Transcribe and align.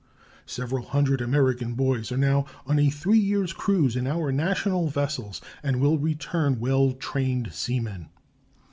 Several 0.47 0.83
hundred 0.83 1.21
American 1.21 1.75
boys 1.75 2.11
are 2.11 2.17
now 2.17 2.47
on 2.65 2.79
a 2.79 2.89
three 2.89 3.19
years' 3.19 3.53
cruise 3.53 3.95
in 3.95 4.07
our 4.07 4.31
national 4.31 4.87
vessels 4.87 5.41
and 5.61 5.79
will 5.79 5.99
return 5.99 6.59
well 6.59 6.93
trained 6.93 7.53
seamen. 7.53 8.09